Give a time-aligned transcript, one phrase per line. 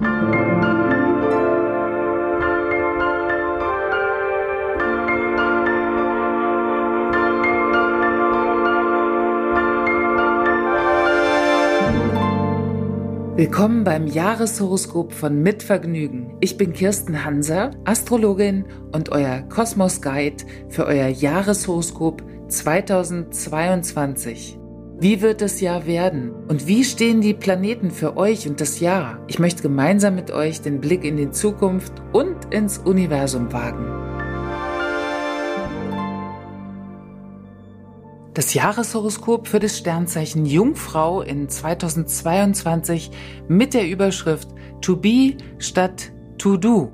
[0.00, 0.22] Willkommen
[13.82, 16.36] beim Jahreshoroskop von Mitvergnügen.
[16.40, 24.60] Ich bin Kirsten Hanser, Astrologin und euer Kosmos Guide für euer Jahreshoroskop 2022.
[25.00, 26.32] Wie wird das Jahr werden?
[26.48, 29.22] Und wie stehen die Planeten für euch und das Jahr?
[29.28, 33.86] Ich möchte gemeinsam mit euch den Blick in die Zukunft und ins Universum wagen.
[38.34, 43.12] Das Jahreshoroskop für das Sternzeichen Jungfrau in 2022
[43.46, 44.48] mit der Überschrift
[44.80, 46.90] To Be statt To Do.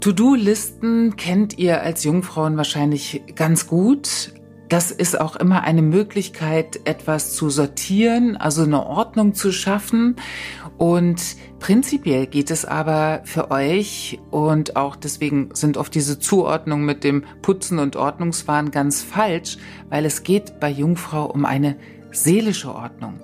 [0.00, 4.34] To-Do-Listen kennt ihr als Jungfrauen wahrscheinlich ganz gut.
[4.68, 10.16] Das ist auch immer eine Möglichkeit, etwas zu sortieren, also eine Ordnung zu schaffen.
[10.76, 17.02] Und prinzipiell geht es aber für euch und auch deswegen sind oft diese Zuordnungen mit
[17.02, 19.56] dem Putzen und Ordnungswahn ganz falsch,
[19.88, 21.76] weil es geht bei Jungfrau um eine
[22.10, 23.20] seelische Ordnung.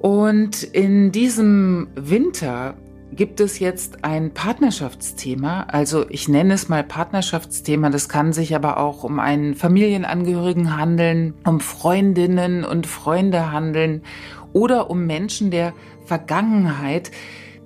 [0.00, 2.74] Und in diesem Winter
[3.12, 5.66] gibt es jetzt ein Partnerschaftsthema.
[5.68, 7.90] Also ich nenne es mal Partnerschaftsthema.
[7.90, 14.02] Das kann sich aber auch um einen Familienangehörigen handeln, um Freundinnen und Freunde handeln
[14.52, 15.72] oder um Menschen der
[16.04, 17.10] Vergangenheit.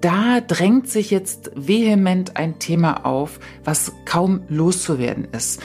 [0.00, 5.62] Da drängt sich jetzt vehement ein Thema auf, was kaum loszuwerden ist.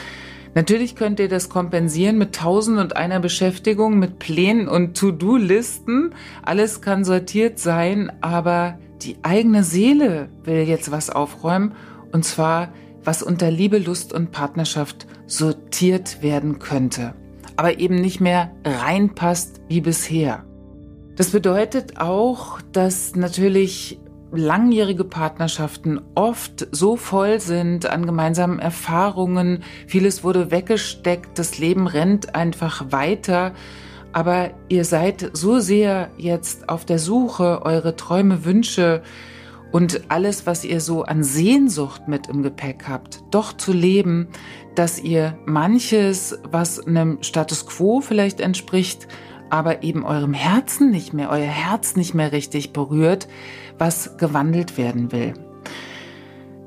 [0.54, 6.14] Natürlich könnt ihr das kompensieren mit tausend und einer Beschäftigung, mit Plänen und To-Do-Listen.
[6.42, 11.74] Alles kann sortiert sein, aber die eigene Seele will jetzt was aufräumen,
[12.12, 12.72] und zwar
[13.04, 17.14] was unter Liebe, Lust und Partnerschaft sortiert werden könnte,
[17.56, 20.44] aber eben nicht mehr reinpasst wie bisher.
[21.16, 23.98] Das bedeutet auch, dass natürlich
[24.30, 32.34] langjährige Partnerschaften oft so voll sind an gemeinsamen Erfahrungen, vieles wurde weggesteckt, das Leben rennt
[32.34, 33.52] einfach weiter
[34.12, 39.02] aber ihr seid so sehr jetzt auf der Suche, eure Träume, Wünsche
[39.72, 44.28] und alles, was ihr so an Sehnsucht mit im Gepäck habt, doch zu leben,
[44.74, 49.08] dass ihr manches, was einem Status quo vielleicht entspricht,
[49.48, 53.28] aber eben eurem Herzen nicht mehr, euer Herz nicht mehr richtig berührt,
[53.78, 55.34] was gewandelt werden will.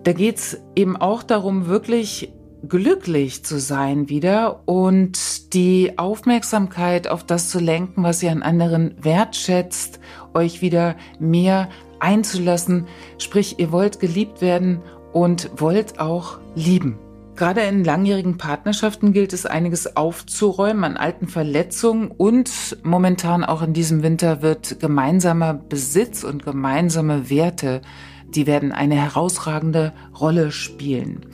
[0.04, 2.32] Da geht's eben auch darum, wirklich
[2.68, 8.96] glücklich zu sein wieder und die Aufmerksamkeit auf das zu lenken, was ihr an anderen
[9.02, 10.00] wertschätzt,
[10.34, 12.88] euch wieder mehr einzulassen.
[13.18, 14.82] Sprich, ihr wollt geliebt werden
[15.14, 17.00] und wollt auch lieben.
[17.36, 23.74] Gerade in langjährigen Partnerschaften gilt es einiges aufzuräumen an alten Verletzungen und momentan auch in
[23.74, 27.82] diesem Winter wird gemeinsamer Besitz und gemeinsame Werte,
[28.30, 31.26] die werden eine herausragende Rolle spielen.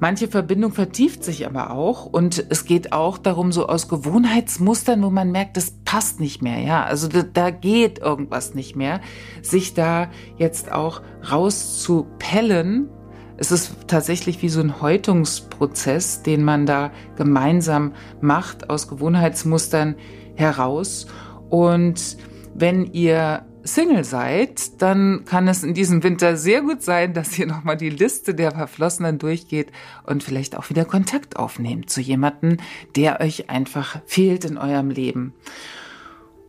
[0.00, 5.10] Manche Verbindung vertieft sich aber auch und es geht auch darum, so aus Gewohnheitsmustern, wo
[5.10, 9.02] man merkt, das passt nicht mehr, ja, also da, da geht irgendwas nicht mehr,
[9.42, 12.88] sich da jetzt auch rauszupellen.
[13.36, 19.96] Es ist tatsächlich wie so ein Häutungsprozess, den man da gemeinsam macht aus Gewohnheitsmustern
[20.34, 21.08] heraus.
[21.50, 22.16] Und
[22.54, 27.46] wenn ihr Single seid, dann kann es in diesem Winter sehr gut sein, dass ihr
[27.46, 29.70] nochmal die Liste der Verflossenen durchgeht
[30.04, 32.58] und vielleicht auch wieder Kontakt aufnehmt zu jemanden,
[32.96, 35.34] der euch einfach fehlt in eurem Leben.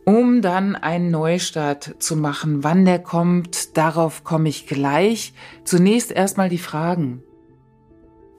[0.04, 5.32] Um dann einen Neustart zu machen, wann der kommt, darauf komme ich gleich.
[5.64, 7.22] Zunächst erstmal die Fragen.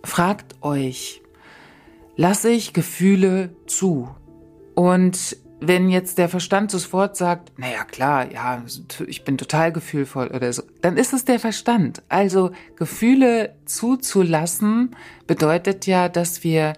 [0.03, 1.21] Fragt euch,
[2.17, 4.09] lasse ich Gefühle zu?
[4.75, 5.37] Und
[5.67, 8.63] wenn jetzt der Verstand sofort sagt, naja klar, ja,
[9.07, 12.01] ich bin total gefühlvoll oder so, dann ist es der Verstand.
[12.09, 14.95] Also Gefühle zuzulassen
[15.27, 16.73] bedeutet ja, dass wir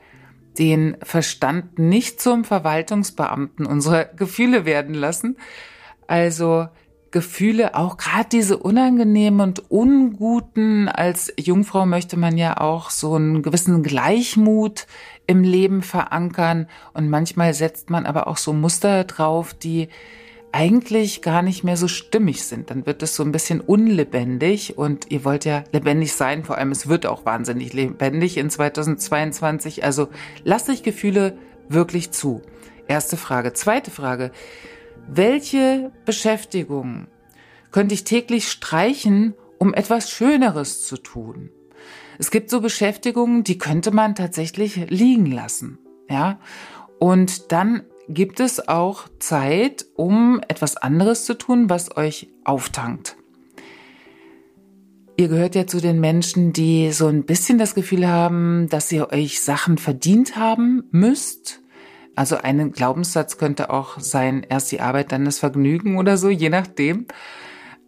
[0.58, 5.38] den Verstand nicht zum Verwaltungsbeamten unserer Gefühle werden lassen.
[6.08, 6.68] Also
[7.16, 13.42] Gefühle, auch gerade diese unangenehmen und unguten, als Jungfrau möchte man ja auch so einen
[13.42, 14.86] gewissen Gleichmut
[15.26, 19.88] im Leben verankern und manchmal setzt man aber auch so Muster drauf, die
[20.52, 22.70] eigentlich gar nicht mehr so stimmig sind.
[22.70, 26.74] Dann wird es so ein bisschen unlebendig und ihr wollt ja lebendig sein, vor allem
[26.74, 29.86] es wird auch wahnsinnig lebendig in 2022.
[29.86, 30.10] Also
[30.44, 31.38] lasst euch Gefühle
[31.70, 32.42] wirklich zu.
[32.90, 33.54] Erste Frage.
[33.54, 34.32] Zweite Frage.
[35.08, 37.08] Welche Beschäftigung
[37.76, 41.50] könnte ich täglich streichen, um etwas Schöneres zu tun?
[42.18, 45.78] Es gibt so Beschäftigungen, die könnte man tatsächlich liegen lassen.
[46.10, 46.40] Ja.
[47.00, 53.18] Und dann gibt es auch Zeit, um etwas anderes zu tun, was euch auftankt.
[55.18, 59.12] Ihr gehört ja zu den Menschen, die so ein bisschen das Gefühl haben, dass ihr
[59.12, 61.62] euch Sachen verdient haben müsst.
[62.16, 66.48] Also ein Glaubenssatz könnte auch sein, erst die Arbeit, dann das Vergnügen oder so, je
[66.48, 67.08] nachdem.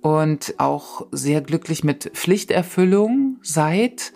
[0.01, 4.13] Und auch sehr glücklich mit Pflichterfüllung seid.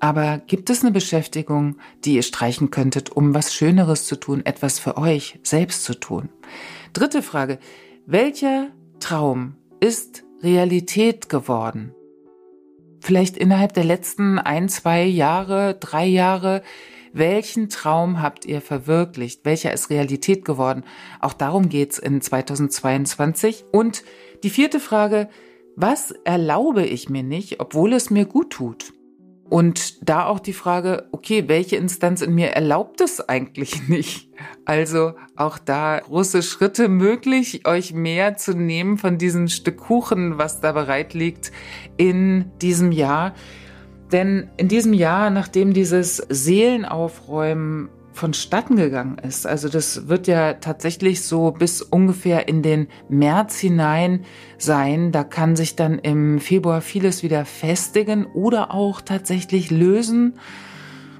[0.00, 4.78] Aber gibt es eine Beschäftigung, die ihr streichen könntet, um was Schöneres zu tun, etwas
[4.78, 6.30] für euch selbst zu tun?
[6.92, 7.58] Dritte Frage.
[8.06, 8.68] Welcher
[8.98, 11.94] Traum ist Realität geworden?
[13.00, 16.62] vielleicht innerhalb der letzten ein, zwei Jahre, drei Jahre,
[17.12, 19.44] welchen Traum habt ihr verwirklicht?
[19.44, 20.84] Welcher ist Realität geworden?
[21.20, 23.64] Auch darum geht's in 2022.
[23.72, 24.04] Und
[24.42, 25.28] die vierte Frage,
[25.76, 28.92] was erlaube ich mir nicht, obwohl es mir gut tut?
[29.50, 34.30] Und da auch die Frage, okay, welche Instanz in mir erlaubt es eigentlich nicht?
[34.64, 40.60] Also auch da große Schritte möglich, euch mehr zu nehmen von diesem Stück Kuchen, was
[40.60, 41.50] da bereit liegt
[41.96, 43.34] in diesem Jahr.
[44.12, 49.46] Denn in diesem Jahr, nachdem dieses Seelenaufräumen vonstatten gegangen ist.
[49.46, 54.24] Also das wird ja tatsächlich so bis ungefähr in den März hinein
[54.58, 55.12] sein.
[55.12, 60.34] Da kann sich dann im Februar vieles wieder festigen oder auch tatsächlich lösen,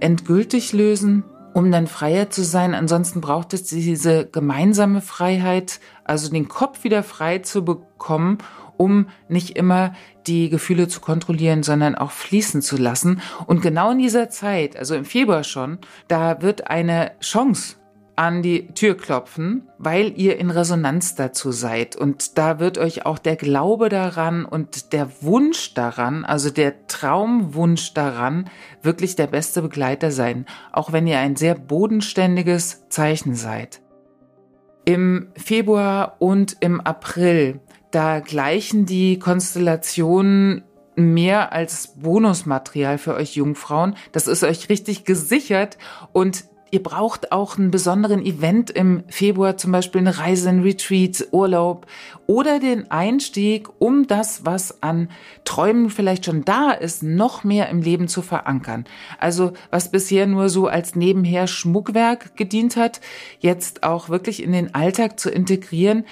[0.00, 2.74] endgültig lösen, um dann freier zu sein.
[2.74, 8.38] Ansonsten braucht es diese gemeinsame Freiheit, also den Kopf wieder frei zu bekommen
[8.80, 9.92] um nicht immer
[10.26, 13.20] die Gefühle zu kontrollieren, sondern auch fließen zu lassen.
[13.46, 15.78] Und genau in dieser Zeit, also im Februar schon,
[16.08, 17.76] da wird eine Chance
[18.16, 21.94] an die Tür klopfen, weil ihr in Resonanz dazu seid.
[21.94, 27.92] Und da wird euch auch der Glaube daran und der Wunsch daran, also der Traumwunsch
[27.92, 28.48] daran,
[28.82, 33.82] wirklich der beste Begleiter sein, auch wenn ihr ein sehr bodenständiges Zeichen seid.
[34.86, 40.64] Im Februar und im April da gleichen die Konstellationen
[40.96, 43.96] mehr als Bonusmaterial für euch Jungfrauen.
[44.12, 45.78] Das ist euch richtig gesichert
[46.12, 51.28] und Ihr braucht auch einen besonderen Event im Februar, zum Beispiel eine Reise, ein Retreat,
[51.32, 51.86] Urlaub
[52.26, 55.08] oder den Einstieg, um das, was an
[55.44, 58.84] Träumen vielleicht schon da ist, noch mehr im Leben zu verankern.
[59.18, 63.00] Also was bisher nur so als nebenher Schmuckwerk gedient hat,
[63.40, 66.04] jetzt auch wirklich in den Alltag zu integrieren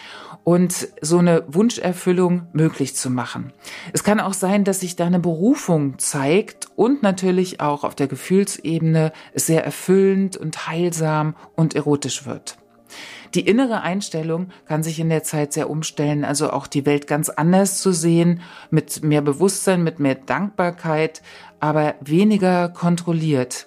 [0.42, 3.52] und so eine Wunscherfüllung möglich zu machen.
[3.92, 8.06] Es kann auch sein, dass sich da eine Berufung zeigt und natürlich auch auf der
[8.06, 12.56] Gefühlsebene sehr erfüllend und heilsam und erotisch wird.
[13.34, 17.30] Die innere Einstellung kann sich in der Zeit sehr umstellen, also auch die Welt ganz
[17.30, 21.20] anders zu sehen, mit mehr Bewusstsein, mit mehr Dankbarkeit,
[21.58, 23.66] aber weniger kontrolliert.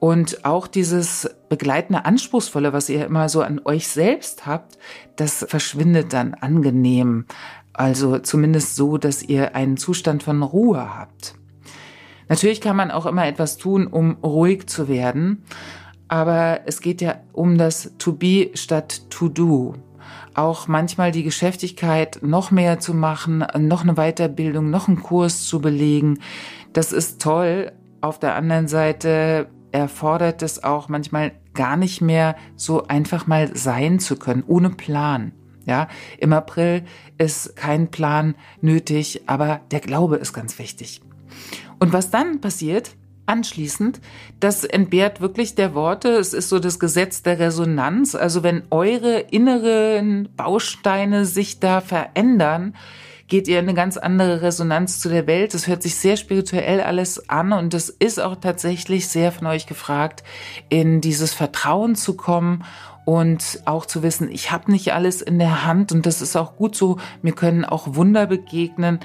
[0.00, 4.78] Und auch dieses begleitende Anspruchsvolle, was ihr immer so an euch selbst habt,
[5.16, 7.26] das verschwindet dann angenehm.
[7.74, 11.34] Also zumindest so, dass ihr einen Zustand von Ruhe habt.
[12.28, 15.44] Natürlich kann man auch immer etwas tun, um ruhig zu werden.
[16.08, 19.74] Aber es geht ja um das To Be statt To Do.
[20.34, 25.60] Auch manchmal die Geschäftigkeit noch mehr zu machen, noch eine Weiterbildung, noch einen Kurs zu
[25.60, 26.20] belegen.
[26.72, 27.72] Das ist toll.
[28.00, 33.98] Auf der anderen Seite erfordert es auch manchmal gar nicht mehr so einfach mal sein
[33.98, 35.32] zu können, ohne Plan.
[35.66, 35.88] Ja,
[36.18, 36.84] im April
[37.18, 41.02] ist kein Plan nötig, aber der Glaube ist ganz wichtig.
[41.78, 44.00] Und was dann passiert, anschließend,
[44.40, 46.08] das entbehrt wirklich der Worte.
[46.10, 48.14] Es ist so das Gesetz der Resonanz.
[48.14, 52.74] Also wenn eure inneren Bausteine sich da verändern,
[53.28, 55.52] geht ihr in eine ganz andere Resonanz zu der Welt.
[55.54, 59.66] Es hört sich sehr spirituell alles an und es ist auch tatsächlich sehr von euch
[59.66, 60.24] gefragt,
[60.70, 62.64] in dieses Vertrauen zu kommen
[63.04, 66.56] und auch zu wissen, ich habe nicht alles in der Hand und das ist auch
[66.56, 66.98] gut so.
[67.22, 69.00] Mir können auch Wunder begegnen.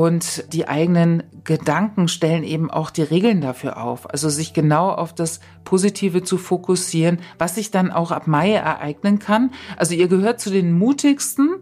[0.00, 4.08] Und die eigenen Gedanken stellen eben auch die Regeln dafür auf.
[4.08, 9.18] Also sich genau auf das Positive zu fokussieren, was sich dann auch ab Mai ereignen
[9.18, 9.50] kann.
[9.76, 11.56] Also ihr gehört zu den mutigsten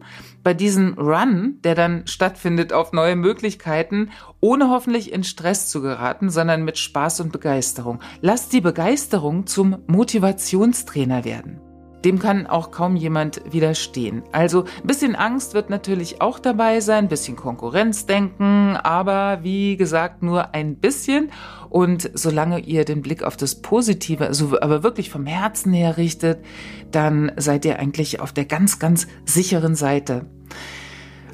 [0.45, 6.31] bei diesem Run, der dann stattfindet auf neue Möglichkeiten, ohne hoffentlich in Stress zu geraten,
[6.31, 7.99] sondern mit Spaß und Begeisterung.
[8.21, 11.68] Lasst die Begeisterung zum Motivationstrainer werden.
[12.05, 14.23] Dem kann auch kaum jemand widerstehen.
[14.33, 20.23] Also ein bisschen Angst wird natürlich auch dabei sein, ein bisschen Konkurrenzdenken, aber wie gesagt
[20.23, 21.31] nur ein bisschen.
[21.69, 26.45] Und solange ihr den Blick auf das Positive, also aber wirklich vom Herzen her richtet,
[26.91, 30.27] dann seid ihr eigentlich auf der ganz, ganz sicheren Seite.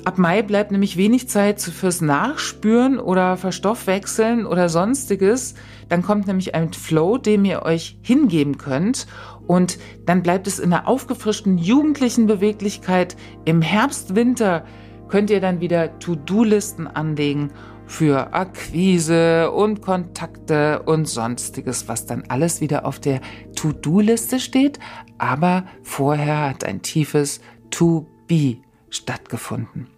[0.04, 5.54] Ab Mai bleibt nämlich wenig Zeit fürs Nachspüren oder Verstoffwechseln oder sonstiges.
[5.88, 9.06] Dann kommt nämlich ein Flow, dem ihr euch hingeben könnt.
[9.46, 14.64] Und dann bleibt es in der aufgefrischten jugendlichen Beweglichkeit im Herbst, Winter
[15.08, 17.50] könnt ihr dann wieder To-Do-Listen anlegen
[17.86, 23.20] für Akquise und Kontakte und sonstiges, was dann alles wieder auf der
[23.54, 24.78] To-Do-Liste steht,
[25.18, 28.63] aber vorher hat ein tiefes To-Be
[28.96, 29.88] stattgefunden.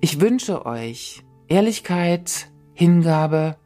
[0.00, 3.56] Ich wünsche euch Ehrlichkeit, Hingabe,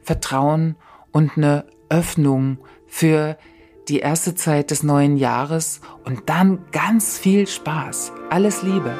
[0.00, 0.76] Vertrauen
[1.12, 3.36] und eine Öffnung für
[3.88, 8.12] die erste Zeit des neuen Jahres und dann ganz viel Spaß.
[8.30, 8.94] Alles Liebe.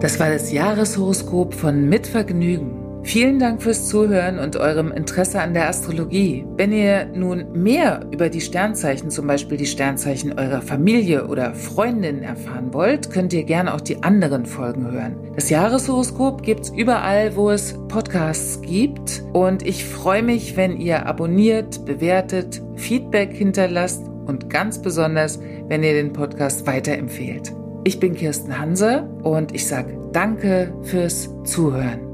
[0.00, 2.81] Das war das Jahreshoroskop von Mitvergnügen.
[3.04, 6.46] Vielen Dank fürs Zuhören und eurem Interesse an der Astrologie.
[6.56, 12.22] Wenn ihr nun mehr über die Sternzeichen, zum Beispiel die Sternzeichen eurer Familie oder Freundin
[12.22, 15.16] erfahren wollt, könnt ihr gerne auch die anderen Folgen hören.
[15.34, 19.24] Das Jahreshoroskop gibt's überall, wo es Podcasts gibt.
[19.32, 25.92] Und ich freue mich, wenn ihr abonniert, bewertet, Feedback hinterlasst und ganz besonders, wenn ihr
[25.92, 27.52] den Podcast weiterempfehlt.
[27.84, 32.11] Ich bin Kirsten Hanse und ich sage danke fürs Zuhören.